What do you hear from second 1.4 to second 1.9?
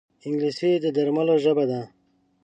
ژبه ده